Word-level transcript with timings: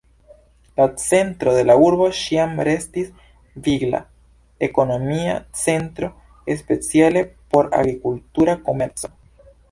La 0.79 0.85
centro 1.01 1.51
de 1.55 1.63
la 1.69 1.73
urbo 1.87 2.05
ĉiam 2.19 2.55
restis 2.67 3.11
vigla 3.67 3.99
ekonomia 4.67 5.35
centro, 5.65 6.09
speciale 6.63 7.23
por 7.53 7.69
agrikultura 7.81 8.57
komerco. 8.71 9.11